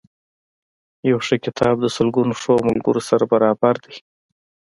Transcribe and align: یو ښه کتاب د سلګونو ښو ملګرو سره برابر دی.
یو 1.09 1.19
ښه 1.25 1.35
کتاب 1.45 1.75
د 1.81 1.85
سلګونو 1.95 2.33
ښو 2.41 2.53
ملګرو 2.67 3.01
سره 3.09 3.23
برابر 3.33 3.75
دی. 3.85 3.95